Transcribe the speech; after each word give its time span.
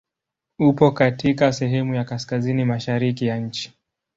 Upo 0.59 0.91
katika 0.91 1.53
sehemu 1.53 1.95
ya 1.95 2.03
kaskazini 2.03 2.65
mashariki 2.65 3.25
ya 3.25 3.37
nchi. 3.37 3.73